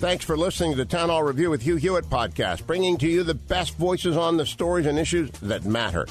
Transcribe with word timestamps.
Thanks 0.00 0.24
for 0.24 0.34
listening 0.34 0.70
to 0.70 0.78
the 0.78 0.86
Town 0.86 1.10
Hall 1.10 1.22
Review 1.22 1.50
with 1.50 1.60
Hugh 1.60 1.76
Hewitt 1.76 2.06
podcast, 2.06 2.66
bringing 2.66 2.96
to 2.96 3.06
you 3.06 3.22
the 3.22 3.34
best 3.34 3.76
voices 3.76 4.16
on 4.16 4.38
the 4.38 4.46
stories 4.46 4.86
and 4.86 4.98
issues 4.98 5.28
that 5.42 5.66
matter. 5.66 6.06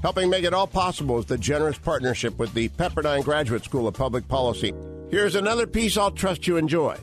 Helping 0.00 0.30
make 0.30 0.44
it 0.44 0.54
all 0.54 0.68
possible 0.68 1.18
is 1.18 1.26
the 1.26 1.36
generous 1.36 1.76
partnership 1.76 2.38
with 2.38 2.54
the 2.54 2.68
Pepperdine 2.68 3.24
Graduate 3.24 3.64
School 3.64 3.88
of 3.88 3.94
Public 3.94 4.28
Policy. 4.28 4.72
Here's 5.10 5.34
another 5.34 5.66
piece 5.66 5.96
I'll 5.96 6.12
trust 6.12 6.46
you 6.46 6.56
enjoy. 6.56 6.96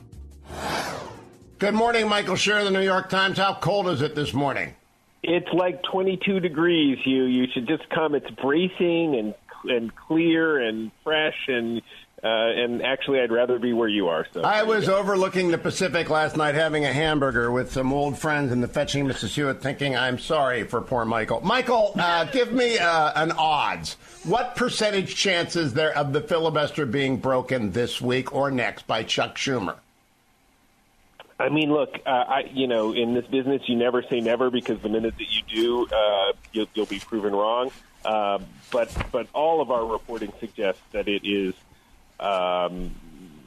Good 1.58 1.74
morning, 1.74 2.08
Michael 2.08 2.36
Shear, 2.36 2.64
the 2.64 2.70
New 2.70 2.80
York 2.80 3.10
Times. 3.10 3.36
How 3.36 3.52
cold 3.52 3.88
is 3.88 4.00
it 4.00 4.14
this 4.14 4.32
morning? 4.32 4.72
It's 5.22 5.52
like 5.52 5.82
22 5.92 6.40
degrees. 6.40 6.96
You 7.04 7.24
you 7.24 7.48
should 7.52 7.68
just 7.68 7.86
come. 7.90 8.14
It's 8.14 8.30
bracing 8.42 9.14
and 9.14 9.34
and 9.64 9.94
clear 9.94 10.58
and 10.66 10.90
fresh 11.04 11.36
and 11.48 11.82
uh, 12.22 12.26
and 12.26 12.82
actually, 12.82 13.20
I'd 13.20 13.32
rather 13.32 13.58
be 13.58 13.72
where 13.72 13.88
you 13.88 14.08
are. 14.08 14.26
So 14.34 14.42
I 14.42 14.62
was 14.62 14.90
overlooking 14.90 15.50
the 15.50 15.56
Pacific 15.56 16.10
last 16.10 16.36
night, 16.36 16.54
having 16.54 16.84
a 16.84 16.92
hamburger 16.92 17.50
with 17.50 17.72
some 17.72 17.94
old 17.94 18.18
friends 18.18 18.52
in 18.52 18.60
the 18.60 18.68
fetching 18.68 19.06
Mrs. 19.06 19.34
Hewitt, 19.34 19.62
thinking 19.62 19.96
I'm 19.96 20.18
sorry 20.18 20.64
for 20.64 20.82
poor 20.82 21.06
Michael. 21.06 21.40
Michael, 21.40 21.92
uh, 21.96 22.24
give 22.24 22.52
me 22.52 22.78
uh, 22.78 23.12
an 23.16 23.32
odds. 23.32 23.94
What 24.24 24.54
percentage 24.54 25.16
chances 25.16 25.72
there 25.72 25.96
of 25.96 26.12
the 26.12 26.20
filibuster 26.20 26.84
being 26.84 27.16
broken 27.16 27.72
this 27.72 28.02
week 28.02 28.34
or 28.34 28.50
next 28.50 28.86
by 28.86 29.02
Chuck 29.02 29.36
Schumer? 29.36 29.76
I 31.38 31.48
mean, 31.48 31.72
look, 31.72 31.94
uh, 32.04 32.10
I 32.10 32.50
you 32.52 32.66
know, 32.66 32.92
in 32.92 33.14
this 33.14 33.26
business, 33.26 33.62
you 33.66 33.76
never 33.76 34.02
say 34.02 34.20
never 34.20 34.50
because 34.50 34.78
the 34.82 34.90
minute 34.90 35.14
that 35.16 35.30
you 35.30 35.42
do, 35.48 35.86
uh, 35.86 36.32
you'll, 36.52 36.66
you'll 36.74 36.84
be 36.84 36.98
proven 36.98 37.32
wrong. 37.34 37.70
Uh, 38.04 38.40
but 38.70 38.94
but 39.10 39.26
all 39.32 39.62
of 39.62 39.70
our 39.70 39.86
reporting 39.86 40.32
suggests 40.38 40.82
that 40.92 41.08
it 41.08 41.26
is 41.26 41.54
um, 42.20 42.94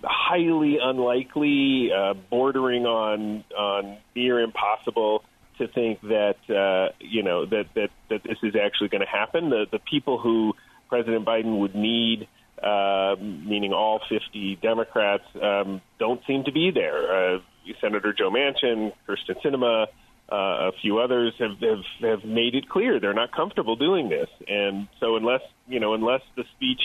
highly 0.03 0.77
unlikely, 0.81 1.91
uh, 1.95 2.13
bordering 2.29 2.85
on 2.85 3.43
on 3.57 3.97
near 4.15 4.39
impossible 4.41 5.23
to 5.57 5.67
think 5.67 6.01
that 6.01 6.37
uh, 6.49 6.93
you 6.99 7.23
know 7.23 7.45
that 7.45 7.65
that 7.75 7.89
that 8.09 8.23
this 8.23 8.37
is 8.43 8.55
actually 8.55 8.89
going 8.89 9.01
to 9.01 9.07
happen. 9.07 9.49
The 9.49 9.65
the 9.71 9.79
people 9.79 10.19
who 10.19 10.53
President 10.89 11.25
Biden 11.25 11.59
would 11.59 11.75
need, 11.75 12.27
uh, 12.61 13.15
meaning 13.19 13.73
all 13.73 13.99
50 14.09 14.59
Democrats, 14.61 15.23
um, 15.41 15.81
don't 15.99 16.21
seem 16.27 16.43
to 16.43 16.51
be 16.51 16.71
there. 16.71 17.35
Uh, 17.35 17.39
Senator 17.81 18.13
Joe 18.13 18.29
Manchin, 18.29 18.91
Kyrsten 19.07 19.41
Sinema, 19.43 19.87
uh, 20.31 20.35
a 20.35 20.71
few 20.81 20.99
others 20.99 21.33
have, 21.39 21.59
have 21.59 21.83
have 22.01 22.25
made 22.25 22.55
it 22.55 22.67
clear 22.69 22.99
they're 22.99 23.13
not 23.13 23.31
comfortable 23.31 23.75
doing 23.75 24.09
this, 24.09 24.29
and 24.47 24.87
so 24.99 25.15
unless 25.15 25.41
you 25.67 25.79
know 25.79 25.93
unless 25.93 26.21
the 26.35 26.43
speech 26.55 26.81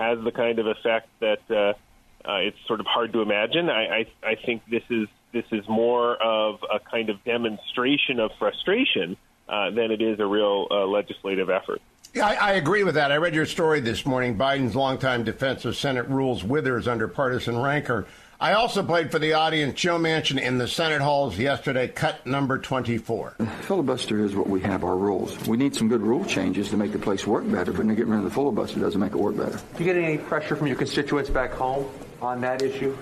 has 0.00 0.18
the 0.24 0.32
kind 0.32 0.58
of 0.58 0.66
effect 0.66 1.08
that 1.20 1.42
uh, 1.50 1.74
uh, 2.26 2.36
it's 2.38 2.56
sort 2.66 2.80
of 2.80 2.86
hard 2.86 3.12
to 3.12 3.20
imagine. 3.20 3.68
I, 3.68 3.98
I, 3.98 4.06
I 4.30 4.34
think 4.34 4.62
this 4.68 4.82
is 4.88 5.06
this 5.32 5.44
is 5.52 5.68
more 5.68 6.16
of 6.16 6.58
a 6.72 6.80
kind 6.80 7.10
of 7.10 7.22
demonstration 7.22 8.18
of 8.18 8.32
frustration 8.38 9.16
uh, 9.48 9.70
than 9.70 9.92
it 9.92 10.00
is 10.00 10.18
a 10.18 10.26
real 10.26 10.66
uh, 10.70 10.86
legislative 10.86 11.50
effort. 11.50 11.80
Yeah, 12.14 12.26
I, 12.26 12.34
I, 12.34 12.52
agree 12.54 12.82
with 12.82 12.96
that. 12.96 13.12
I 13.12 13.16
read 13.18 13.36
your 13.36 13.46
story 13.46 13.78
this 13.78 14.04
morning. 14.04 14.36
Biden's 14.36 14.74
longtime 14.74 15.22
defense 15.22 15.64
of 15.64 15.76
Senate 15.76 16.08
rules 16.08 16.42
withers 16.42 16.88
under 16.88 17.06
partisan 17.06 17.60
rancor. 17.60 18.06
I 18.42 18.54
also 18.54 18.82
played 18.82 19.10
for 19.10 19.18
the 19.18 19.34
audience 19.34 19.78
Joe 19.78 19.98
Manchin 19.98 20.40
in 20.40 20.56
the 20.56 20.66
Senate 20.66 21.02
halls 21.02 21.36
yesterday, 21.38 21.88
cut 21.88 22.24
number 22.26 22.56
24. 22.56 23.34
Filibuster 23.60 24.24
is 24.24 24.34
what 24.34 24.48
we 24.48 24.62
have, 24.62 24.82
our 24.82 24.96
rules. 24.96 25.36
We 25.46 25.58
need 25.58 25.76
some 25.76 25.88
good 25.88 26.00
rule 26.00 26.24
changes 26.24 26.70
to 26.70 26.78
make 26.78 26.92
the 26.92 26.98
place 26.98 27.26
work 27.26 27.44
better, 27.50 27.70
but 27.70 27.86
getting 27.88 28.08
rid 28.08 28.16
of 28.16 28.24
the 28.24 28.30
filibuster 28.30 28.80
doesn't 28.80 28.98
make 28.98 29.12
it 29.12 29.18
work 29.18 29.36
better. 29.36 29.60
Do 29.76 29.84
you 29.84 29.92
get 29.92 30.02
any 30.02 30.16
pressure 30.16 30.56
from 30.56 30.68
your 30.68 30.76
constituents 30.76 31.28
back 31.28 31.52
home 31.52 31.86
on 32.22 32.40
that 32.40 32.62
issue? 32.62 32.96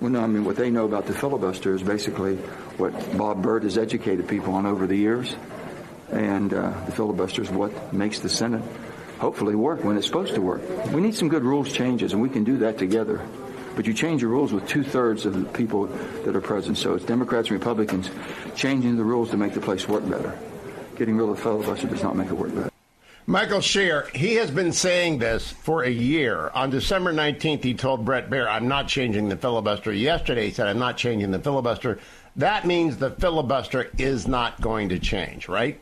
Well, 0.00 0.10
no, 0.10 0.22
I 0.22 0.26
mean, 0.26 0.44
what 0.44 0.56
they 0.56 0.70
know 0.70 0.86
about 0.86 1.06
the 1.06 1.14
filibuster 1.14 1.72
is 1.76 1.84
basically 1.84 2.34
what 2.78 3.16
Bob 3.16 3.42
Byrd 3.42 3.62
has 3.62 3.78
educated 3.78 4.26
people 4.26 4.54
on 4.54 4.66
over 4.66 4.88
the 4.88 4.96
years. 4.96 5.36
And 6.10 6.52
uh, 6.52 6.72
the 6.86 6.90
filibuster 6.90 7.42
is 7.42 7.50
what 7.50 7.92
makes 7.92 8.18
the 8.18 8.28
Senate 8.28 8.64
hopefully 9.20 9.54
work 9.54 9.84
when 9.84 9.96
it's 9.96 10.06
supposed 10.06 10.34
to 10.34 10.40
work. 10.40 10.62
We 10.90 11.00
need 11.00 11.14
some 11.14 11.28
good 11.28 11.44
rules 11.44 11.72
changes, 11.72 12.12
and 12.12 12.20
we 12.20 12.28
can 12.28 12.42
do 12.42 12.58
that 12.58 12.76
together. 12.76 13.24
But 13.76 13.86
you 13.86 13.92
change 13.92 14.22
the 14.22 14.26
rules 14.26 14.52
with 14.52 14.66
two 14.66 14.82
thirds 14.82 15.26
of 15.26 15.34
the 15.34 15.44
people 15.50 15.86
that 16.24 16.34
are 16.34 16.40
present. 16.40 16.78
So 16.78 16.94
it's 16.94 17.04
Democrats 17.04 17.50
and 17.50 17.58
Republicans 17.58 18.10
changing 18.56 18.96
the 18.96 19.04
rules 19.04 19.30
to 19.30 19.36
make 19.36 19.52
the 19.52 19.60
place 19.60 19.86
work 19.86 20.08
better. 20.08 20.36
Getting 20.96 21.18
rid 21.18 21.28
of 21.28 21.36
the 21.36 21.42
filibuster 21.42 21.86
does 21.86 22.02
not 22.02 22.16
make 22.16 22.28
it 22.28 22.32
work 22.32 22.54
better. 22.54 22.70
Michael 23.28 23.60
Shear, 23.60 24.08
he 24.14 24.36
has 24.36 24.50
been 24.50 24.72
saying 24.72 25.18
this 25.18 25.50
for 25.50 25.82
a 25.82 25.90
year. 25.90 26.50
On 26.54 26.70
December 26.70 27.12
19th, 27.12 27.64
he 27.64 27.74
told 27.74 28.04
Bret 28.04 28.30
Baier, 28.30 28.48
I'm 28.48 28.68
not 28.68 28.88
changing 28.88 29.28
the 29.28 29.36
filibuster. 29.36 29.92
Yesterday, 29.92 30.46
he 30.46 30.52
said, 30.52 30.68
I'm 30.68 30.78
not 30.78 30.96
changing 30.96 31.32
the 31.32 31.40
filibuster. 31.40 31.98
That 32.36 32.66
means 32.66 32.96
the 32.96 33.10
filibuster 33.10 33.90
is 33.98 34.26
not 34.26 34.60
going 34.60 34.88
to 34.90 34.98
change, 34.98 35.48
right? 35.48 35.80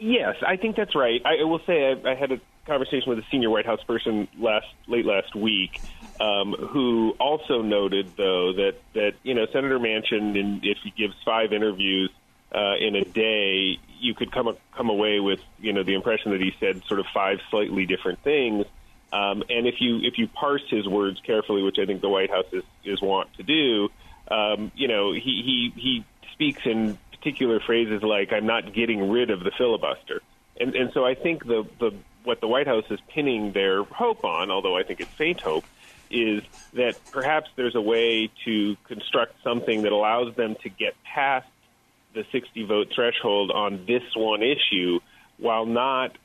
Yes, 0.00 0.36
I 0.46 0.56
think 0.56 0.76
that's 0.76 0.94
right. 0.94 1.20
I 1.24 1.44
will 1.44 1.60
say 1.66 1.92
I, 1.92 2.12
I 2.12 2.14
had 2.14 2.32
a 2.32 2.40
conversation 2.68 3.10
with 3.10 3.18
a 3.18 3.24
senior 3.30 3.50
White 3.50 3.66
House 3.66 3.82
person 3.82 4.28
last 4.38 4.66
late 4.86 5.04
last 5.04 5.34
week, 5.34 5.80
um, 6.20 6.52
who 6.52 7.16
also 7.18 7.62
noted 7.62 8.12
though 8.16 8.52
that 8.52 8.76
that 8.94 9.14
you 9.24 9.34
know 9.34 9.46
Senator 9.52 9.78
Manchin, 9.78 10.36
in, 10.36 10.60
if 10.62 10.78
he 10.84 10.90
gives 10.90 11.14
five 11.24 11.52
interviews 11.52 12.10
uh, 12.54 12.76
in 12.80 12.94
a 12.94 13.04
day, 13.04 13.78
you 13.98 14.14
could 14.14 14.30
come 14.30 14.56
come 14.76 14.90
away 14.90 15.20
with 15.20 15.40
you 15.58 15.72
know 15.72 15.82
the 15.82 15.94
impression 15.94 16.30
that 16.32 16.40
he 16.40 16.54
said 16.60 16.82
sort 16.86 17.00
of 17.00 17.06
five 17.12 17.38
slightly 17.50 17.86
different 17.86 18.22
things. 18.22 18.66
Um, 19.12 19.42
and 19.48 19.66
if 19.66 19.80
you 19.80 20.00
if 20.02 20.18
you 20.18 20.28
parse 20.28 20.62
his 20.68 20.86
words 20.86 21.20
carefully, 21.20 21.62
which 21.62 21.78
I 21.78 21.86
think 21.86 22.02
the 22.02 22.08
White 22.08 22.30
House 22.30 22.46
is, 22.52 22.62
is 22.84 23.00
want 23.00 23.32
to 23.34 23.42
do, 23.42 23.88
um, 24.30 24.70
you 24.76 24.88
know 24.88 25.12
he 25.12 25.20
he 25.20 25.72
he 25.80 26.04
speaks 26.32 26.62
in 26.64 26.98
particular 27.10 27.60
phrases 27.60 28.02
like 28.02 28.32
"I'm 28.32 28.46
not 28.46 28.72
getting 28.74 29.10
rid 29.10 29.30
of 29.30 29.40
the 29.40 29.50
filibuster," 29.56 30.20
and 30.60 30.74
and 30.74 30.92
so 30.92 31.04
I 31.06 31.14
think 31.14 31.44
the 31.44 31.66
the 31.80 31.92
what 32.28 32.42
the 32.42 32.46
White 32.46 32.66
House 32.66 32.84
is 32.90 33.00
pinning 33.14 33.52
their 33.54 33.82
hope 33.84 34.22
on, 34.22 34.50
although 34.50 34.76
I 34.76 34.82
think 34.82 35.00
it's 35.00 35.10
faint 35.16 35.40
hope, 35.40 35.64
is 36.10 36.42
that 36.74 36.96
perhaps 37.10 37.48
there's 37.56 37.74
a 37.74 37.80
way 37.80 38.30
to 38.44 38.76
construct 38.86 39.32
something 39.42 39.82
that 39.82 39.92
allows 39.92 40.36
them 40.36 40.54
to 40.62 40.68
get 40.68 40.94
past 41.02 41.46
the 42.14 42.24
60 42.30 42.64
vote 42.64 42.88
threshold 42.94 43.50
on 43.50 43.86
this 43.86 44.02
one 44.14 44.42
issue 44.42 45.00
while 45.38 45.64
not 45.64 46.18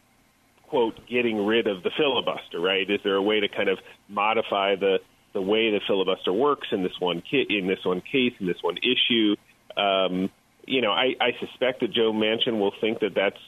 quote 0.63 0.99
getting 1.07 1.45
rid 1.45 1.67
of 1.67 1.83
the 1.83 1.91
filibuster 1.95 2.59
right? 2.59 2.89
Is 2.89 2.99
there 3.05 3.15
a 3.15 3.21
way 3.21 3.39
to 3.39 3.47
kind 3.47 3.69
of 3.69 3.79
modify 4.09 4.75
the 4.75 4.99
the 5.33 5.41
way 5.41 5.71
the 5.71 5.79
filibuster 5.87 6.33
works 6.33 6.67
in 6.71 6.83
this 6.83 6.99
one 6.99 7.21
ki- 7.21 7.47
in 7.49 7.67
this 7.67 7.79
one 7.83 8.01
case 8.01 8.33
in 8.39 8.45
this 8.45 8.61
one 8.61 8.75
issue? 8.77 9.35
Um, 9.77 10.29
you 10.65 10.81
know 10.81 10.91
I, 10.91 11.15
I 11.21 11.31
suspect 11.39 11.79
that 11.81 11.93
Joe 11.93 12.11
Manchin 12.11 12.59
will 12.59 12.73
think 12.81 12.99
that 12.99 13.13
that's 13.15 13.39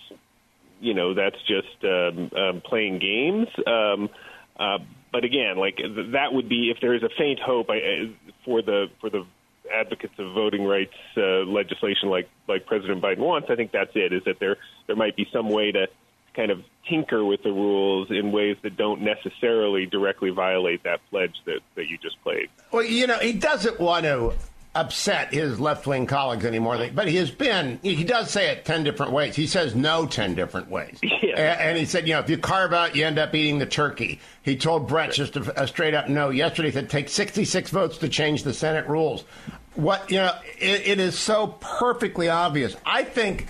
you 0.80 0.94
know 0.94 1.14
that's 1.14 1.42
just 1.48 1.84
um, 1.84 2.32
um, 2.36 2.62
playing 2.62 3.00
games. 3.00 3.48
Um, 3.66 4.10
uh, 4.58 4.80
but 5.12 5.24
again, 5.24 5.58
like 5.58 5.78
that 6.14 6.34
would 6.34 6.50
be 6.50 6.72
if 6.72 6.82
there 6.82 6.94
is 6.94 7.04
a 7.04 7.10
faint 7.18 7.40
hope 7.40 7.70
I, 7.70 8.14
for 8.44 8.62
the 8.62 8.88
for 9.00 9.10
the 9.10 9.26
advocates 9.74 10.14
of 10.20 10.34
voting 10.34 10.64
rights 10.64 10.94
uh, 11.18 11.44
legislation 11.46 12.10
like 12.10 12.30
like 12.48 12.66
President 12.66 13.02
Biden 13.02 13.20
wants. 13.20 13.48
I 13.50 13.56
think 13.56 13.72
that's 13.72 13.92
it. 13.96 14.14
Is 14.14 14.24
that 14.26 14.40
there 14.40 14.58
there 14.88 14.96
might 14.96 15.16
be 15.16 15.28
some 15.32 15.50
way 15.50 15.72
to 15.72 15.88
kind 16.36 16.52
of 16.52 16.60
tinker 16.90 17.24
with 17.24 17.42
the 17.44 17.52
rules 17.52 18.10
in 18.12 18.32
ways 18.32 18.58
that 18.64 18.76
don't 18.76 19.02
necessarily 19.02 19.86
directly 19.86 20.30
violate 20.30 20.84
that 20.84 21.00
pledge 21.10 21.36
that, 21.46 21.60
that 21.76 21.88
you 21.88 21.98
just 21.98 22.22
played. 22.22 22.50
Well, 22.72 22.84
you 22.84 23.08
know, 23.08 23.18
he 23.20 23.34
doesn't 23.34 23.80
want 23.80 24.04
to 24.04 24.34
upset 24.76 25.34
his 25.34 25.60
left 25.60 25.88
wing 25.88 26.06
colleagues 26.06 26.46
anymore. 26.46 26.90
But 26.94 27.08
he 27.08 27.16
has 27.16 27.32
been, 27.32 27.80
he 27.82 28.04
does 28.04 28.30
say 28.30 28.52
it 28.52 28.66
10 28.66 28.84
different 28.84 29.14
ways. 29.14 29.36
He 29.36 29.48
says 29.48 29.74
no 29.74 30.06
10 30.06 30.36
different 30.36 30.70
ways. 30.70 31.00
Yeah. 31.26 31.58
And, 31.60 31.78
he 31.78 31.84
said, 31.84 32.08
you 32.08 32.14
know, 32.14 32.22
if 32.22 32.30
you 32.30 32.38
carve 32.38 32.72
out, 32.72 32.96
you 32.96 33.06
end 33.06 33.20
up 33.20 33.36
eating 33.36 33.60
the 33.60 33.66
turkey. 33.66 34.22
He 34.42 34.56
told 34.56 34.88
Bret 34.88 35.12
just 35.12 35.36
a, 35.36 35.64
a 35.64 35.68
straight 35.68 35.94
up 35.94 36.08
no 36.08 36.30
yesterday. 36.30 36.70
He 36.70 36.74
said, 36.74 36.90
take 36.90 37.10
66 37.10 37.72
votes 37.72 37.98
to 37.98 38.08
change 38.08 38.44
the 38.44 38.54
Senate 38.54 38.88
rules. 38.88 39.26
What, 39.74 40.10
you 40.10 40.18
know, 40.18 40.32
it, 40.58 40.88
it 40.88 41.00
is 41.00 41.18
so 41.18 41.48
perfectly 41.60 42.30
obvious. 42.30 42.78
I 42.86 43.04
think 43.04 43.48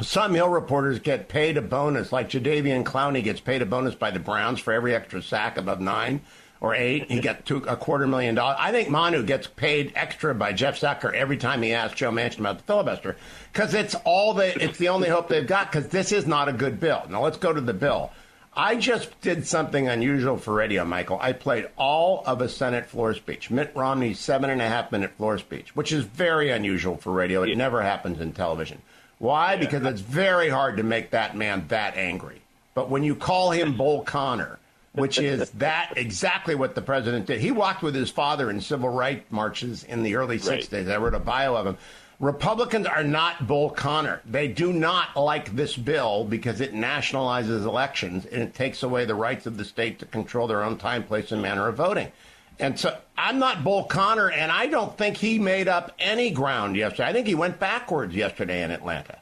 some 0.00 0.34
Hill 0.34 0.48
reporters 0.48 0.98
get 0.98 1.28
paid 1.28 1.58
a 1.58 1.62
bonus, 1.62 2.10
like 2.10 2.30
Jadeveon 2.30 2.84
Clowney 2.84 3.22
gets 3.22 3.40
paid 3.40 3.60
a 3.60 3.66
bonus 3.66 3.94
by 3.94 4.10
the 4.10 4.20
Browns 4.20 4.60
for 4.60 4.72
every 4.72 4.94
extra 4.94 5.20
sack 5.20 5.58
above 5.58 5.80
nine 5.80 6.22
or 6.64 6.74
eight. 6.74 7.10
He 7.10 7.20
got 7.20 7.44
two, 7.44 7.58
a 7.68 7.76
quarter 7.76 8.06
million 8.06 8.34
dollars. 8.34 8.56
I 8.58 8.72
think 8.72 8.88
Manu 8.88 9.22
gets 9.22 9.46
paid 9.46 9.92
extra 9.94 10.34
by 10.34 10.54
Jeff 10.54 10.80
Zucker 10.80 11.12
every 11.12 11.36
time 11.36 11.60
he 11.60 11.74
asks 11.74 11.98
Joe 11.98 12.10
Manchin 12.10 12.38
about 12.38 12.56
the 12.56 12.64
filibuster 12.64 13.16
because 13.52 13.74
it's 13.74 13.94
all 14.04 14.32
the 14.32 14.62
it's 14.62 14.78
the 14.78 14.88
only 14.88 15.10
hope 15.10 15.28
they've 15.28 15.46
got 15.46 15.70
because 15.70 15.88
this 15.88 16.10
is 16.10 16.26
not 16.26 16.48
a 16.48 16.54
good 16.54 16.80
bill. 16.80 17.02
Now 17.10 17.22
let's 17.22 17.36
go 17.36 17.52
to 17.52 17.60
the 17.60 17.74
bill. 17.74 18.12
I 18.56 18.76
just 18.76 19.20
did 19.20 19.46
something 19.46 19.88
unusual 19.88 20.38
for 20.38 20.54
radio, 20.54 20.84
Michael. 20.86 21.18
I 21.20 21.32
played 21.32 21.68
all 21.76 22.22
of 22.24 22.40
a 22.40 22.48
Senate 22.48 22.86
floor 22.86 23.12
speech, 23.12 23.50
Mitt 23.50 23.72
Romney's 23.74 24.18
seven 24.18 24.48
and 24.48 24.62
a 24.62 24.68
half 24.68 24.90
minute 24.90 25.10
floor 25.18 25.38
speech, 25.38 25.76
which 25.76 25.92
is 25.92 26.04
very 26.04 26.50
unusual 26.50 26.96
for 26.96 27.12
radio. 27.12 27.42
It 27.42 27.56
never 27.56 27.82
happens 27.82 28.20
in 28.20 28.32
television. 28.32 28.80
Why? 29.18 29.56
Because 29.56 29.84
it's 29.84 30.00
very 30.00 30.48
hard 30.48 30.78
to 30.78 30.82
make 30.82 31.10
that 31.10 31.36
man 31.36 31.66
that 31.68 31.96
angry. 31.98 32.40
But 32.72 32.88
when 32.88 33.02
you 33.02 33.14
call 33.14 33.50
him 33.50 33.76
Bull 33.76 34.02
Connor, 34.02 34.58
which 34.94 35.18
is 35.18 35.50
that 35.50 35.92
exactly 35.96 36.54
what 36.54 36.74
the 36.74 36.82
president 36.82 37.26
did. 37.26 37.40
He 37.40 37.50
walked 37.50 37.82
with 37.82 37.94
his 37.94 38.10
father 38.10 38.48
in 38.48 38.60
civil 38.60 38.88
rights 38.88 39.24
marches 39.30 39.82
in 39.84 40.02
the 40.02 40.14
early 40.14 40.38
right. 40.38 40.60
60s. 40.60 40.90
I 40.90 40.96
wrote 40.96 41.14
a 41.14 41.18
bio 41.18 41.56
of 41.56 41.66
him. 41.66 41.76
Republicans 42.20 42.86
are 42.86 43.02
not 43.02 43.48
Bull 43.48 43.70
Connor. 43.70 44.22
They 44.24 44.46
do 44.46 44.72
not 44.72 45.16
like 45.16 45.56
this 45.56 45.76
bill 45.76 46.24
because 46.24 46.60
it 46.60 46.72
nationalizes 46.72 47.66
elections 47.66 48.24
and 48.24 48.40
it 48.40 48.54
takes 48.54 48.84
away 48.84 49.04
the 49.04 49.16
rights 49.16 49.46
of 49.46 49.56
the 49.56 49.64
state 49.64 49.98
to 49.98 50.06
control 50.06 50.46
their 50.46 50.62
own 50.62 50.78
time, 50.78 51.02
place, 51.02 51.32
and 51.32 51.42
manner 51.42 51.66
of 51.66 51.76
voting. 51.76 52.12
And 52.60 52.78
so 52.78 52.96
I'm 53.18 53.40
not 53.40 53.64
Bull 53.64 53.82
Connor, 53.82 54.30
and 54.30 54.52
I 54.52 54.68
don't 54.68 54.96
think 54.96 55.16
he 55.16 55.40
made 55.40 55.66
up 55.66 55.92
any 55.98 56.30
ground 56.30 56.76
yesterday. 56.76 57.08
I 57.08 57.12
think 57.12 57.26
he 57.26 57.34
went 57.34 57.58
backwards 57.58 58.14
yesterday 58.14 58.62
in 58.62 58.70
Atlanta. 58.70 59.18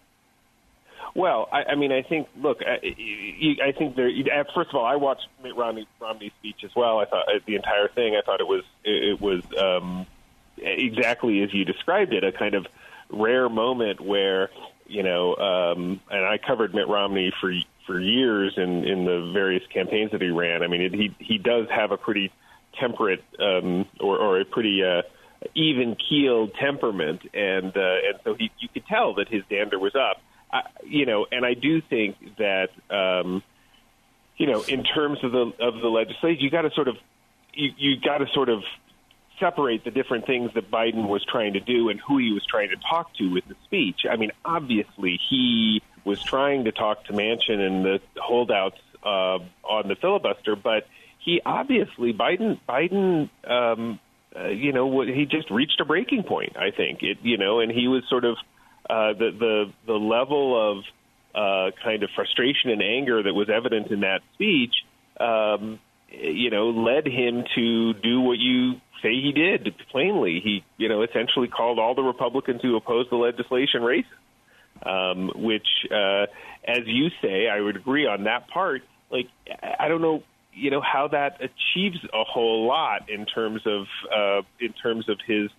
Well, 1.14 1.49
I, 1.53 1.64
I 1.73 1.75
mean, 1.75 1.93
I 1.93 2.03
think. 2.03 2.29
Look, 2.37 2.61
I, 2.67 2.76
I 3.62 3.73
think 3.73 3.97
there. 3.97 4.11
First 4.55 4.70
of 4.70 4.76
all, 4.76 4.87
I 4.87 4.97
watched 4.97 5.26
Mitt 5.43 5.56
Romney, 5.56 5.87
Romney's 6.00 6.32
speech 6.38 6.64
as 6.64 6.70
well. 6.75 6.99
I 6.99 7.05
thought 7.05 7.29
uh, 7.29 7.38
the 7.47 7.56
entire 7.56 7.88
thing. 7.88 8.17
I 8.17 8.23
thought 8.25 8.41
it 8.41 8.47
was 8.47 8.64
it 8.85 9.20
was 9.20 9.43
um, 9.59 10.06
exactly 10.56 11.43
as 11.43 11.53
you 11.53 11.64
described 11.64 12.14
it, 12.14 12.25
a 12.25 12.32
kind 12.32 12.55
of 12.55 12.67
rare 13.11 13.49
moment 13.49 14.00
where 14.00 14.50
you 14.87 15.03
know, 15.03 15.37
um, 15.37 16.00
and 16.11 16.25
I 16.25 16.38
covered 16.38 16.75
Mitt 16.75 16.88
Romney 16.88 17.32
for 17.41 17.53
for 17.87 18.00
years 18.00 18.55
in 18.56 18.85
in 18.85 19.05
the 19.05 19.31
various 19.32 19.67
campaigns 19.67 20.12
that 20.12 20.23
he 20.23 20.31
ran. 20.31 20.62
I 20.62 20.67
mean, 20.67 20.81
it, 20.81 20.94
he 20.94 21.14
he 21.19 21.38
does 21.38 21.69
have 21.69 21.93
a 21.93 21.97
pretty 21.97 22.32
temperate 22.81 23.23
um, 23.38 23.87
or, 24.00 24.19
or 24.19 24.41
a 24.41 24.44
pretty 24.44 24.82
uh, 24.82 25.03
even 25.55 25.97
keeled 25.97 26.55
temperament, 26.55 27.23
and 27.35 27.76
uh, 27.76 27.97
and 28.09 28.19
so 28.25 28.35
he 28.35 28.50
you 28.61 28.69
could 28.69 28.87
tell 28.87 29.14
that 29.14 29.29
his 29.29 29.43
dander 29.50 29.79
was 29.79 29.94
up 29.94 30.23
I, 30.52 30.62
you 30.84 31.06
know, 31.06 31.26
and 31.31 31.44
I 31.46 31.54
do 31.54 31.81
think 31.81 32.16
that, 32.37 32.69
um, 32.90 33.43
you 34.37 34.46
know, 34.46 34.62
in 34.62 34.84
terms 34.84 35.19
of 35.22 35.32
the 35.32 35.52
of 35.60 35.81
the 35.81 35.88
legislation, 35.88 36.43
you 36.43 36.50
got 36.50 36.62
to 36.62 36.70
sort 36.70 36.88
of 36.88 36.96
you, 37.54 37.70
you 37.76 38.00
got 38.00 38.19
to 38.19 38.26
sort 38.34 38.49
of 38.49 38.62
separate 39.40 39.84
the 39.84 39.90
different 39.90 40.26
things 40.26 40.50
that 40.54 40.70
Biden 40.70 41.08
was 41.08 41.25
trying 41.25 41.54
to 41.54 41.60
do 41.60 41.88
and 41.88 42.00
who 42.00 42.19
he 42.19 42.32
was 42.32 42.44
trying 42.44 42.70
to 42.70 42.76
talk 42.76 43.14
to 43.14 43.32
with 43.32 43.46
the 43.49 43.56
speech. 43.64 44.00
I 44.08 44.16
mean, 44.16 44.31
obviously, 44.44 45.19
he 45.28 45.82
was 46.04 46.22
trying 46.22 46.64
to 46.64 46.72
talk 46.72 47.04
to 47.06 47.12
Manchin 47.12 47.58
and 47.58 47.84
the 47.84 48.00
holdouts 48.16 48.78
uh, 49.04 49.38
on 49.64 49.88
the 49.88 49.96
filibuster, 49.96 50.56
but 50.56 50.87
he 51.19 51.40
obviously 51.44 52.12
Biden 52.12 52.58
Biden. 52.69 53.31
Um, 53.49 53.99
uh, 54.34 54.49
you 54.49 54.72
know, 54.72 55.02
he 55.02 55.26
just 55.26 55.50
reached 55.50 55.78
a 55.81 55.84
breaking 55.84 56.22
point. 56.22 56.56
I 56.56 56.70
think 56.70 57.02
it, 57.02 57.19
you 57.22 57.37
know, 57.37 57.60
and 57.60 57.70
he 57.70 57.87
was 57.87 58.02
sort 58.08 58.25
of 58.25 58.38
uh, 58.88 59.12
the 59.12 59.31
the 59.38 59.73
the 59.87 59.94
level 59.94 60.79
of 60.79 60.84
uh, 61.34 61.70
kind 61.82 62.02
of 62.02 62.11
frustration 62.14 62.70
and 62.70 62.82
anger 62.82 63.23
that 63.23 63.32
was 63.32 63.49
evident 63.49 63.90
in 63.90 64.00
that 64.00 64.20
speech, 64.34 64.75
um, 65.19 65.81
you 66.11 66.50
know, 66.50 66.70
led 66.70 67.06
him 67.06 67.44
to 67.55 67.94
do 67.94 68.20
what 68.20 68.38
you 68.38 68.75
say 69.02 69.12
he 69.14 69.32
did. 69.32 69.75
Plainly, 69.90 70.40
he 70.43 70.64
you 70.76 70.88
know 70.88 71.02
essentially 71.02 71.49
called 71.49 71.79
all 71.79 71.94
the 71.94 72.02
Republicans 72.02 72.61
who 72.62 72.76
opposed 72.76 73.11
the 73.11 73.17
legislation 73.17 73.82
racist. 73.82 74.05
Um, 74.85 75.31
which, 75.37 75.69
uh, 75.93 76.26
as 76.67 76.81
you 76.87 77.11
say, 77.23 77.46
I 77.46 77.61
would 77.61 77.76
agree 77.76 78.06
on 78.06 78.25
that 78.25 78.49
part. 78.49 78.82
Like, 79.12 79.28
I 79.78 79.87
don't 79.87 80.02
know, 80.02 80.25
you 80.55 80.73
know, 80.73 80.81
how 80.81 81.06
that 81.08 81.40
achieves 81.40 81.99
a 82.12 82.25
whole 82.25 82.67
lot 82.67 83.08
in 83.08 83.25
terms 83.26 83.62
of 83.64 83.87
uh, 84.11 84.43
in 84.58 84.73
terms 84.73 85.08
of 85.08 85.19
his 85.25 85.50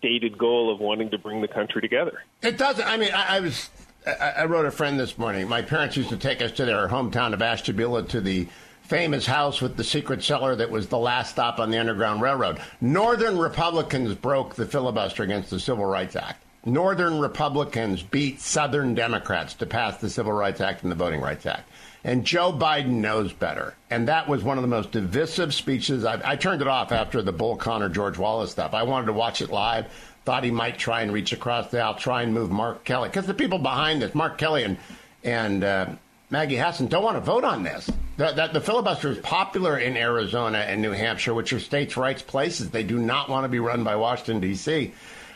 stated 0.00 0.36
goal 0.36 0.72
of 0.72 0.80
wanting 0.80 1.10
to 1.10 1.18
bring 1.18 1.40
the 1.40 1.48
country 1.48 1.80
together. 1.80 2.24
It 2.42 2.58
doesn't. 2.58 2.86
I 2.86 2.96
mean, 2.96 3.12
I, 3.12 3.36
I 3.36 3.40
was. 3.40 3.70
I, 4.06 4.30
I 4.38 4.44
wrote 4.46 4.66
a 4.66 4.70
friend 4.70 4.98
this 4.98 5.16
morning. 5.18 5.46
My 5.46 5.62
parents 5.62 5.96
used 5.96 6.08
to 6.08 6.16
take 6.16 6.42
us 6.42 6.50
to 6.52 6.64
their 6.64 6.88
hometown 6.88 7.34
of 7.34 7.42
Ashtabula 7.42 8.04
to 8.08 8.20
the 8.20 8.48
famous 8.82 9.26
house 9.26 9.60
with 9.60 9.76
the 9.76 9.84
secret 9.84 10.24
cellar 10.24 10.56
that 10.56 10.70
was 10.70 10.88
the 10.88 10.98
last 10.98 11.30
stop 11.30 11.60
on 11.60 11.70
the 11.70 11.78
Underground 11.78 12.22
Railroad. 12.22 12.60
Northern 12.80 13.38
Republicans 13.38 14.14
broke 14.14 14.56
the 14.56 14.66
filibuster 14.66 15.22
against 15.22 15.50
the 15.50 15.60
Civil 15.60 15.84
Rights 15.84 16.16
Act. 16.16 16.42
Northern 16.64 17.20
Republicans 17.20 18.02
beat 18.02 18.40
Southern 18.40 18.94
Democrats 18.94 19.54
to 19.54 19.66
pass 19.66 19.98
the 19.98 20.10
Civil 20.10 20.32
Rights 20.32 20.60
Act 20.60 20.82
and 20.82 20.90
the 20.90 20.96
Voting 20.96 21.20
Rights 21.20 21.46
Act. 21.46 21.70
And 22.02 22.24
Joe 22.24 22.52
Biden 22.52 23.00
knows 23.00 23.32
better. 23.32 23.74
And 23.90 24.08
that 24.08 24.28
was 24.28 24.42
one 24.42 24.56
of 24.56 24.62
the 24.62 24.68
most 24.68 24.90
divisive 24.90 25.52
speeches. 25.52 26.04
I, 26.04 26.20
I 26.24 26.36
turned 26.36 26.62
it 26.62 26.68
off 26.68 26.92
after 26.92 27.20
the 27.20 27.32
Bull 27.32 27.56
Connor 27.56 27.88
George 27.88 28.16
Wallace 28.16 28.52
stuff. 28.52 28.72
I 28.72 28.84
wanted 28.84 29.06
to 29.06 29.12
watch 29.12 29.42
it 29.42 29.50
live. 29.50 29.86
Thought 30.24 30.44
he 30.44 30.50
might 30.50 30.78
try 30.78 31.02
and 31.02 31.12
reach 31.12 31.32
across 31.32 31.70
the 31.70 31.80
aisle, 31.80 31.94
try 31.94 32.22
and 32.22 32.32
move 32.32 32.50
Mark 32.50 32.84
Kelly. 32.84 33.08
Because 33.08 33.26
the 33.26 33.34
people 33.34 33.58
behind 33.58 34.02
this, 34.02 34.14
Mark 34.14 34.38
Kelly 34.38 34.64
and, 34.64 34.76
and 35.24 35.64
uh, 35.64 35.86
Maggie 36.30 36.56
Hassan, 36.56 36.86
don't 36.86 37.02
want 37.02 37.16
to 37.16 37.20
vote 37.20 37.44
on 37.44 37.62
this. 37.62 37.90
The, 38.16 38.32
the, 38.32 38.48
the 38.52 38.60
filibuster 38.60 39.10
is 39.10 39.18
popular 39.18 39.78
in 39.78 39.96
Arizona 39.96 40.58
and 40.58 40.80
New 40.80 40.92
Hampshire, 40.92 41.34
which 41.34 41.52
are 41.52 41.60
states' 41.60 41.96
rights 41.96 42.22
places. 42.22 42.70
They 42.70 42.82
do 42.82 42.98
not 42.98 43.28
want 43.28 43.44
to 43.44 43.48
be 43.48 43.60
run 43.60 43.82
by 43.82 43.96
Washington, 43.96 44.40
D.C. 44.40 44.92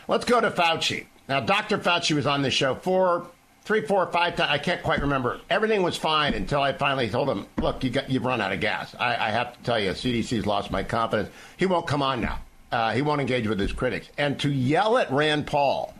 Let's 0.07 0.25
go 0.25 0.39
to 0.39 0.51
Fauci. 0.51 1.05
Now, 1.27 1.39
Dr. 1.39 1.79
Fauci 1.79 2.15
was 2.15 2.27
on 2.27 2.43
this 2.43 2.53
show 2.53 2.75
for 2.75 3.27
three, 3.65 3.81
four, 3.81 4.05
five 4.11 4.35
times. 4.35 4.51
I 4.51 4.57
can't 4.57 4.81
quite 4.81 5.01
remember. 5.01 5.39
Everything 5.49 5.83
was 5.83 5.97
fine 5.97 6.33
until 6.33 6.61
I 6.61 6.71
finally 6.71 7.09
told 7.09 7.29
him, 7.29 7.47
"Look, 7.57 7.83
you 7.83 7.89
got 7.89 8.09
you've 8.09 8.23
run 8.23 8.39
out 8.39 8.53
of 8.53 8.61
gas. 8.61 8.95
I, 8.97 9.15
I 9.15 9.29
have 9.31 9.57
to 9.57 9.63
tell 9.63 9.79
you, 9.79 9.91
CDC's 9.91 10.45
lost 10.45 10.71
my 10.71 10.83
confidence. 10.83 11.29
He 11.57 11.65
won't 11.65 11.87
come 11.87 12.01
on 12.01 12.21
now. 12.21 12.39
Uh, 12.71 12.93
he 12.93 13.01
won't 13.01 13.19
engage 13.19 13.47
with 13.47 13.59
his 13.59 13.73
critics." 13.73 14.09
And 14.17 14.39
to 14.39 14.49
yell 14.49 14.97
at 14.97 15.11
Rand 15.11 15.47
Paul 15.47 15.93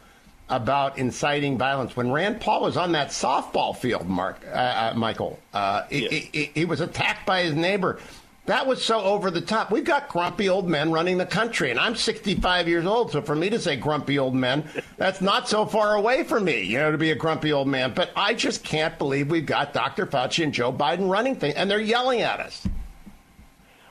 about 0.47 0.99
inciting 0.99 1.57
violence 1.57 1.95
when 1.97 2.11
Rand 2.11 2.39
Paul 2.39 2.61
was 2.61 2.77
on 2.77 2.91
that 2.91 3.09
softball 3.09 3.75
field, 3.75 4.07
Mark 4.07 4.39
uh, 4.47 4.55
uh, 4.55 4.93
Michael, 4.95 5.39
uh, 5.53 5.83
yeah. 5.89 6.07
he, 6.09 6.29
he, 6.31 6.51
he 6.53 6.65
was 6.65 6.81
attacked 6.81 7.25
by 7.25 7.41
his 7.41 7.55
neighbor 7.55 7.99
that 8.45 8.67
was 8.67 8.83
so 8.83 9.01
over 9.01 9.31
the 9.31 9.41
top. 9.41 9.71
We've 9.71 9.83
got 9.83 10.07
grumpy 10.07 10.49
old 10.49 10.67
men 10.69 10.91
running 10.91 11.17
the 11.17 11.25
country, 11.25 11.71
and 11.71 11.79
I'm 11.79 11.95
65 11.95 12.67
years 12.67 12.85
old, 12.85 13.11
so 13.11 13.21
for 13.21 13.35
me 13.35 13.49
to 13.49 13.59
say 13.59 13.75
grumpy 13.75 14.19
old 14.19 14.35
men, 14.35 14.69
that's 14.97 15.21
not 15.21 15.49
so 15.49 15.65
far 15.65 15.95
away 15.95 16.23
from 16.23 16.45
me, 16.45 16.61
you 16.61 16.77
know, 16.77 16.91
to 16.91 16.97
be 16.97 17.11
a 17.11 17.15
grumpy 17.15 17.51
old 17.51 17.67
man. 17.67 17.93
But 17.95 18.11
I 18.15 18.33
just 18.35 18.63
can't 18.63 18.97
believe 18.97 19.31
we've 19.31 19.45
got 19.45 19.73
Dr. 19.73 20.05
Fauci 20.05 20.43
and 20.43 20.53
Joe 20.53 20.71
Biden 20.71 21.09
running 21.09 21.35
things, 21.35 21.55
and 21.55 21.69
they're 21.69 21.79
yelling 21.79 22.21
at 22.21 22.39
us. 22.39 22.67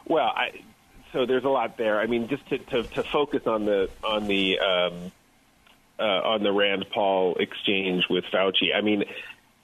Well, 0.07 0.27
I, 0.27 0.63
so 1.13 1.27
there's 1.27 1.45
a 1.45 1.49
lot 1.49 1.77
there. 1.77 1.99
I 1.99 2.07
mean, 2.07 2.29
just 2.29 2.47
to, 2.51 2.59
to, 2.59 2.83
to 2.83 3.03
focus 3.03 3.47
on 3.47 3.65
the 3.65 3.89
on 4.05 4.27
the 4.27 4.59
um, 4.61 5.13
uh, 5.99 6.03
on 6.03 6.43
the 6.43 6.53
Rand 6.53 6.87
Paul 6.93 7.37
exchange 7.37 8.05
with 8.09 8.25
Fauci. 8.33 8.75
I 8.75 8.83
mean, 8.83 9.05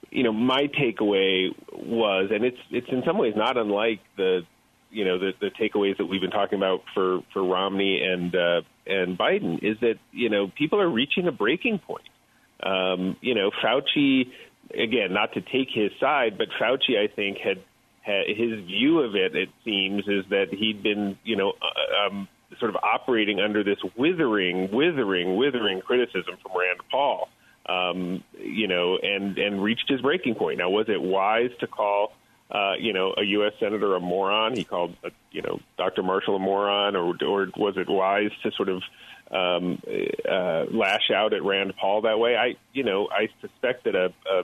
you 0.09 0.23
know, 0.23 0.33
my 0.33 0.67
takeaway 0.67 1.53
was, 1.71 2.31
and 2.31 2.43
it's 2.43 2.59
it's 2.71 2.89
in 2.89 3.03
some 3.03 3.17
ways 3.17 3.35
not 3.35 3.57
unlike 3.57 3.99
the 4.17 4.45
you 4.91 5.05
know 5.05 5.17
the, 5.17 5.31
the 5.39 5.49
takeaways 5.49 5.97
that 5.97 6.05
we've 6.05 6.21
been 6.21 6.31
talking 6.31 6.57
about 6.57 6.81
for 6.93 7.21
for 7.33 7.43
Romney 7.43 8.01
and 8.03 8.35
uh, 8.35 8.61
and 8.85 9.17
Biden 9.17 9.63
is 9.63 9.77
that 9.81 9.95
you 10.11 10.29
know 10.29 10.51
people 10.57 10.81
are 10.81 10.89
reaching 10.89 11.27
a 11.27 11.31
breaking 11.31 11.79
point. 11.79 12.07
Um, 12.63 13.17
you 13.21 13.33
know, 13.33 13.49
Fauci 13.63 14.25
again, 14.73 15.13
not 15.13 15.33
to 15.33 15.41
take 15.41 15.69
his 15.73 15.91
side, 15.99 16.37
but 16.37 16.47
Fauci, 16.59 16.97
I 16.97 17.13
think, 17.13 17.37
had, 17.37 17.57
had 18.01 18.27
his 18.27 18.63
view 18.65 18.99
of 18.99 19.15
it. 19.15 19.35
It 19.35 19.49
seems 19.65 20.07
is 20.07 20.25
that 20.29 20.47
he'd 20.51 20.83
been 20.83 21.17
you 21.23 21.35
know 21.35 21.53
uh, 21.61 22.07
um, 22.07 22.27
sort 22.59 22.69
of 22.69 22.77
operating 22.83 23.39
under 23.39 23.63
this 23.63 23.77
withering, 23.97 24.71
withering, 24.71 25.37
withering 25.37 25.81
criticism 25.81 26.35
from 26.41 26.51
Rand 26.57 26.79
Paul. 26.89 27.29
Um, 27.67 28.23
you 28.39 28.67
know, 28.67 28.97
and 29.01 29.37
and 29.37 29.61
reached 29.61 29.87
his 29.87 30.01
breaking 30.01 30.35
point. 30.35 30.57
Now, 30.57 30.69
was 30.69 30.87
it 30.89 31.01
wise 31.01 31.51
to 31.59 31.67
call? 31.67 32.13
Uh, 32.51 32.73
you 32.79 32.91
know, 32.91 33.13
a 33.17 33.23
U.S. 33.23 33.53
senator 33.59 33.95
a 33.95 33.99
moron. 33.99 34.55
He 34.55 34.63
called, 34.63 34.95
uh, 35.05 35.09
you 35.31 35.41
know, 35.41 35.59
Dr. 35.77 36.03
Marshall 36.03 36.35
a 36.35 36.39
moron, 36.39 36.95
or, 36.95 37.15
or 37.25 37.47
was 37.55 37.77
it 37.77 37.89
wise 37.89 38.31
to 38.43 38.51
sort 38.51 38.69
of 38.69 38.83
um, 39.31 39.81
uh, 40.29 40.65
lash 40.69 41.11
out 41.15 41.33
at 41.33 41.43
Rand 41.43 41.73
Paul 41.79 42.01
that 42.01 42.19
way? 42.19 42.35
I, 42.35 42.55
you 42.73 42.83
know, 42.83 43.07
I 43.09 43.29
suspect 43.39 43.85
that 43.85 43.95
a, 43.95 44.13
a 44.29 44.43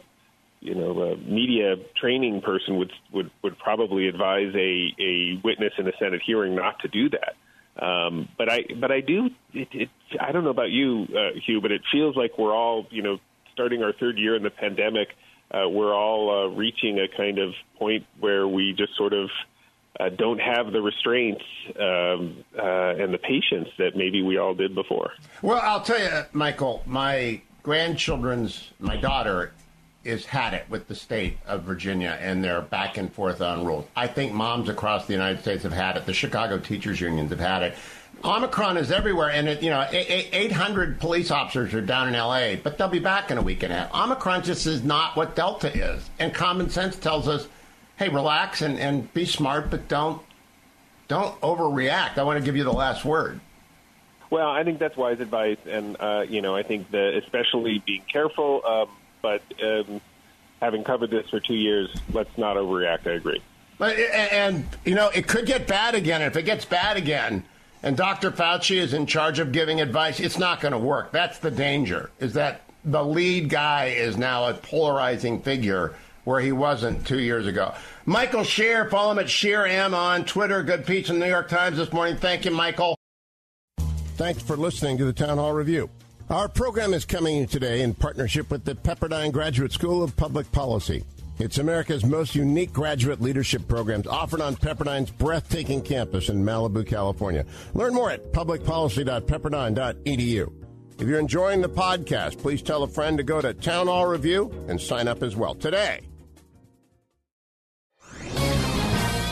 you 0.59 0.73
know, 0.73 1.01
a 1.01 1.17
media 1.17 1.75
training 1.99 2.41
person 2.41 2.77
would 2.77 2.91
would 3.11 3.29
would 3.43 3.59
probably 3.59 4.07
advise 4.07 4.53
a 4.55 4.93
a 4.99 5.41
witness 5.43 5.73
in 5.77 5.87
a 5.87 5.91
Senate 5.99 6.21
hearing 6.25 6.55
not 6.55 6.79
to 6.79 6.87
do 6.87 7.09
that. 7.09 7.35
Um, 7.83 8.27
but 8.37 8.51
I 8.51 8.63
but 8.79 8.91
I 8.91 9.01
do. 9.01 9.29
It, 9.53 9.67
it, 9.71 9.89
I 10.19 10.31
don't 10.31 10.43
know 10.43 10.49
about 10.49 10.71
you, 10.71 11.07
uh, 11.11 11.39
Hugh, 11.45 11.61
but 11.61 11.71
it 11.71 11.81
feels 11.91 12.15
like 12.15 12.37
we're 12.37 12.55
all, 12.55 12.87
you 12.89 13.03
know, 13.03 13.19
starting 13.53 13.83
our 13.83 13.93
third 13.93 14.17
year 14.17 14.35
in 14.35 14.43
the 14.43 14.49
pandemic 14.49 15.09
uh, 15.51 15.67
we're 15.69 15.93
all 15.93 16.29
uh, 16.29 16.47
reaching 16.47 16.99
a 16.99 17.07
kind 17.07 17.39
of 17.39 17.53
point 17.77 18.05
where 18.19 18.47
we 18.47 18.73
just 18.73 18.95
sort 18.97 19.13
of 19.13 19.29
uh, 19.99 20.09
don't 20.09 20.39
have 20.39 20.71
the 20.71 20.81
restraints 20.81 21.43
um, 21.79 22.43
uh, 22.57 22.95
and 22.95 23.13
the 23.13 23.17
patience 23.17 23.69
that 23.77 23.95
maybe 23.95 24.21
we 24.21 24.37
all 24.37 24.53
did 24.53 24.75
before. 24.75 25.11
Well, 25.41 25.59
I'll 25.61 25.81
tell 25.81 25.99
you, 25.99 26.25
Michael, 26.33 26.83
my 26.85 27.41
grandchildren's, 27.63 28.71
my 28.79 28.97
daughter 28.97 29.53
is 30.03 30.25
had 30.25 30.53
it 30.53 30.65
with 30.69 30.87
the 30.87 30.95
state 30.95 31.37
of 31.45 31.63
Virginia 31.63 32.17
and 32.21 32.43
their 32.43 32.61
back 32.61 32.97
and 32.97 33.11
forth 33.11 33.41
on 33.41 33.65
rules. 33.65 33.85
I 33.95 34.07
think 34.07 34.31
moms 34.31 34.69
across 34.69 35.05
the 35.05 35.13
United 35.13 35.41
States 35.41 35.63
have 35.63 35.73
had 35.73 35.97
it. 35.97 36.05
The 36.05 36.13
Chicago 36.13 36.59
teachers 36.59 37.01
unions 37.01 37.29
have 37.31 37.39
had 37.39 37.63
it. 37.63 37.75
Omicron 38.23 38.77
is 38.77 38.91
everywhere, 38.91 39.29
and 39.29 39.47
it, 39.47 39.61
you 39.61 39.69
know, 39.69 39.85
800 39.91 40.99
police 40.99 41.31
officers 41.31 41.73
are 41.73 41.81
down 41.81 42.07
in 42.07 42.13
LA, 42.13 42.55
but 42.55 42.77
they'll 42.77 42.87
be 42.87 42.99
back 42.99 43.31
in 43.31 43.37
a 43.37 43.41
week 43.41 43.63
and 43.63 43.71
a 43.71 43.75
half. 43.75 43.93
Omicron 43.93 44.43
just 44.43 44.65
is 44.65 44.83
not 44.83 45.15
what 45.15 45.35
Delta 45.35 45.71
is, 45.73 46.09
and 46.19 46.33
common 46.33 46.69
sense 46.69 46.97
tells 46.97 47.27
us, 47.27 47.47
hey, 47.97 48.09
relax 48.09 48.61
and, 48.61 48.79
and 48.79 49.11
be 49.13 49.25
smart, 49.25 49.69
but 49.69 49.87
don't 49.87 50.21
don't 51.07 51.39
overreact. 51.41 52.17
I 52.17 52.23
want 52.23 52.37
to 52.39 52.43
give 52.43 52.57
you 52.57 52.63
the 52.63 52.73
last 52.73 53.05
word. 53.05 53.39
Well, 54.29 54.49
I 54.49 54.63
think 54.63 54.79
that's 54.79 54.97
wise 54.97 55.19
advice, 55.19 55.57
and 55.65 55.95
uh, 55.99 56.25
you 56.27 56.41
know, 56.41 56.55
I 56.55 56.63
think 56.63 56.91
that 56.91 57.13
especially 57.15 57.81
being 57.85 58.03
careful. 58.11 58.61
Um, 58.65 58.89
but 59.21 59.41
um, 59.63 60.01
having 60.61 60.83
covered 60.83 61.11
this 61.11 61.29
for 61.29 61.39
two 61.39 61.55
years, 61.55 61.89
let's 62.11 62.35
not 62.37 62.57
overreact. 62.57 63.07
I 63.07 63.11
agree. 63.11 63.41
But 63.77 63.97
and, 63.97 64.31
and 64.31 64.65
you 64.83 64.95
know, 64.95 65.09
it 65.09 65.27
could 65.27 65.45
get 65.45 65.67
bad 65.67 65.95
again. 65.95 66.21
If 66.21 66.35
it 66.35 66.43
gets 66.43 66.65
bad 66.65 66.97
again, 66.97 67.43
and 67.83 67.95
Dr. 67.95 68.31
Fauci 68.31 68.77
is 68.77 68.93
in 68.93 69.05
charge 69.05 69.39
of 69.39 69.51
giving 69.51 69.81
advice, 69.81 70.19
it's 70.19 70.37
not 70.37 70.61
going 70.61 70.71
to 70.71 70.77
work. 70.77 71.11
That's 71.11 71.39
the 71.39 71.51
danger. 71.51 72.09
Is 72.19 72.33
that 72.33 72.61
the 72.83 73.03
lead 73.03 73.49
guy 73.49 73.85
is 73.85 74.17
now 74.17 74.45
a 74.45 74.53
polarizing 74.53 75.41
figure 75.41 75.93
where 76.23 76.41
he 76.41 76.51
wasn't 76.51 77.05
two 77.07 77.19
years 77.19 77.47
ago. 77.47 77.73
Michael 78.05 78.43
Shear, 78.43 78.89
follow 78.89 79.11
him 79.11 79.19
at 79.19 79.29
Shear 79.29 79.65
M 79.65 79.93
on 79.93 80.25
Twitter. 80.25 80.63
Good 80.63 80.85
piece 80.85 81.09
in 81.09 81.19
the 81.19 81.25
New 81.25 81.31
York 81.31 81.47
Times 81.47 81.77
this 81.77 81.91
morning. 81.93 82.17
Thank 82.17 82.45
you, 82.45 82.51
Michael. 82.51 82.97
Thanks 84.15 84.41
for 84.41 84.57
listening 84.57 84.97
to 84.97 85.05
the 85.05 85.13
Town 85.13 85.37
Hall 85.37 85.53
Review. 85.53 85.89
Our 86.29 86.49
program 86.49 86.93
is 86.93 87.05
coming 87.05 87.47
today 87.47 87.81
in 87.81 87.93
partnership 87.93 88.49
with 88.51 88.65
the 88.65 88.75
Pepperdine 88.75 89.31
Graduate 89.31 89.71
School 89.71 90.03
of 90.03 90.17
Public 90.17 90.51
Policy. 90.51 91.03
It's 91.39 91.59
America's 91.59 92.03
most 92.03 92.33
unique 92.33 92.73
graduate 92.73 93.21
leadership 93.21 93.67
programs 93.67 94.07
offered 94.07 94.41
on 94.41 94.55
Pepperdine's 94.55 95.11
breathtaking 95.11 95.83
campus 95.83 96.29
in 96.29 96.43
Malibu, 96.43 96.83
California. 96.85 97.45
Learn 97.75 97.93
more 97.93 98.09
at 98.09 98.33
publicpolicy.pepperdine.edu. 98.33 100.51
If 100.99 101.07
you're 101.07 101.19
enjoying 101.19 101.61
the 101.61 101.69
podcast, 101.69 102.39
please 102.39 102.63
tell 102.63 102.81
a 102.81 102.87
friend 102.87 103.19
to 103.19 103.23
go 103.23 103.39
to 103.39 103.53
Town 103.53 103.85
Hall 103.85 104.07
Review 104.07 104.51
and 104.67 104.81
sign 104.81 105.07
up 105.07 105.21
as 105.21 105.35
well 105.35 105.53
today. 105.53 106.01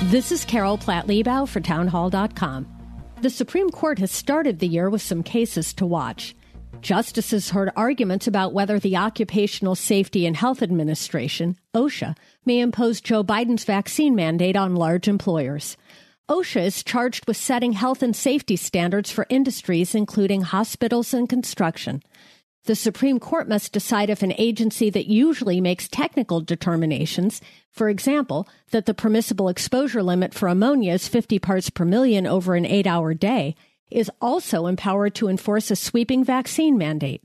This 0.04 0.32
is 0.32 0.46
Carol 0.46 0.78
Platt 0.78 1.08
Liebau 1.08 1.50
for 1.50 1.60
townhall.com. 1.60 2.68
The 3.22 3.32
Supreme 3.32 3.72
Court 3.72 3.98
has 3.98 4.12
started 4.12 4.60
the 4.60 4.68
year 4.68 4.92
with 4.92 5.02
some 5.02 5.24
cases 5.24 5.74
to 5.74 5.88
watch. 5.88 6.36
Justices 6.86 7.50
heard 7.50 7.72
arguments 7.76 8.28
about 8.28 8.54
whether 8.54 8.78
the 8.78 8.96
Occupational 8.96 9.74
Safety 9.74 10.28
and 10.28 10.38
Health 10.38 10.62
Administration, 10.62 11.58
OSHA, 11.74 12.16
may 12.46 12.60
impose 12.60 13.02
Joe 13.02 13.24
Biden's 13.24 13.64
vaccine 13.64 14.14
mandate 14.14 14.56
on 14.56 14.76
large 14.76 15.08
employers. 15.08 15.78
OSHA 16.30 16.64
is 16.64 16.84
charged 16.84 17.26
with 17.26 17.38
setting 17.38 17.72
health 17.72 18.04
and 18.04 18.16
safety 18.16 18.56
standards 18.56 19.10
for 19.10 19.26
industries 19.30 19.96
including 19.96 20.44
hospitals 20.44 21.12
and 21.12 21.28
construction. 21.28 22.04
The 22.66 22.76
Supreme 22.76 23.20
Court 23.20 23.50
must 23.50 23.74
decide 23.74 24.12
if 24.12 24.22
an 24.22 24.36
agency 24.38 24.92
that 24.92 25.08
usually 25.08 25.60
makes 25.60 25.88
technical 25.88 26.40
determinations, 26.40 27.42
for 27.72 27.90
example, 27.90 28.48
that 28.70 28.86
the 28.86 28.94
permissible 28.94 29.50
exposure 29.50 30.04
limit 30.04 30.36
for 30.36 30.50
ammonia 30.50 30.94
is 30.94 31.08
50 31.08 31.40
parts 31.40 31.72
per 31.72 31.84
million 31.84 32.28
over 32.28 32.54
an 32.54 32.64
eight 32.64 32.86
hour 32.86 33.16
day, 33.16 33.56
is 33.92 34.12
also 34.22 34.68
empowered 34.68 35.16
to 35.16 35.28
enforce 35.28 35.72
a 35.72 35.76
sweeping 35.76 36.24
vaccine 36.24 36.78
mandate. 36.78 37.24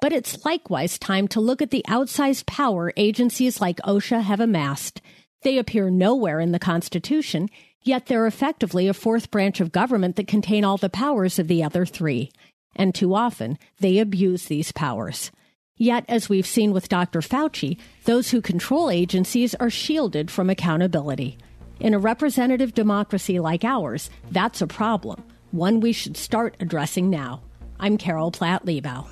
But 0.00 0.12
it's 0.12 0.44
likewise 0.44 0.98
time 0.98 1.28
to 1.28 1.40
look 1.40 1.60
at 1.60 1.70
the 1.70 1.84
outsized 1.88 2.46
power 2.46 2.92
agencies 2.96 3.60
like 3.60 3.78
OSHA 3.78 4.22
have 4.22 4.40
amassed. 4.40 5.00
They 5.42 5.58
appear 5.58 5.90
nowhere 5.90 6.40
in 6.40 6.52
the 6.52 6.58
Constitution, 6.58 7.48
yet 7.82 8.06
they're 8.06 8.26
effectively 8.26 8.88
a 8.88 8.94
fourth 8.94 9.30
branch 9.30 9.60
of 9.60 9.72
government 9.72 10.16
that 10.16 10.28
contain 10.28 10.64
all 10.64 10.76
the 10.76 10.88
powers 10.88 11.38
of 11.38 11.48
the 11.48 11.64
other 11.64 11.84
three. 11.84 12.30
And 12.76 12.94
too 12.94 13.14
often, 13.14 13.58
they 13.80 13.98
abuse 13.98 14.46
these 14.46 14.72
powers. 14.72 15.32
Yet, 15.76 16.04
as 16.08 16.28
we've 16.28 16.46
seen 16.46 16.72
with 16.72 16.88
Dr. 16.88 17.20
Fauci, 17.20 17.78
those 18.04 18.30
who 18.30 18.40
control 18.40 18.90
agencies 18.90 19.54
are 19.56 19.70
shielded 19.70 20.30
from 20.30 20.50
accountability. 20.50 21.38
In 21.80 21.94
a 21.94 21.98
representative 21.98 22.74
democracy 22.74 23.38
like 23.38 23.64
ours, 23.64 24.10
that's 24.30 24.60
a 24.60 24.66
problem 24.66 25.22
one 25.50 25.80
we 25.80 25.92
should 25.92 26.16
start 26.16 26.56
addressing 26.60 27.10
now. 27.10 27.42
I'm 27.78 27.98
Carol 27.98 28.30
Platt 28.30 28.64
Liebau. 28.64 29.06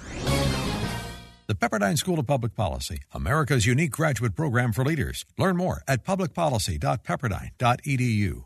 The 1.47 1.55
Pepperdine 1.55 1.97
School 1.97 2.19
of 2.19 2.27
Public 2.27 2.57
Policy, 2.57 2.99
America's 3.13 3.67
unique 3.67 3.93
graduate 3.93 4.35
program 4.35 4.73
for 4.73 4.85
leaders. 4.85 5.25
Learn 5.39 5.57
more 5.57 5.83
at 5.87 6.05
publicpolicy.pepperdine.edu. 6.05 8.46